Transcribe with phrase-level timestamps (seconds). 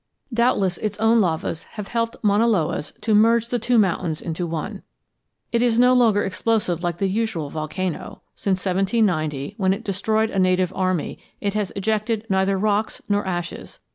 [0.33, 4.81] Doubtless its own lavas have helped Mauna Loa's to merge the two mountains into one.
[5.51, 10.39] It is no longer explosive like the usual volcano; since 1790, when it destroyed a
[10.39, 13.77] native army, it has ejected neither rocks nor ashes.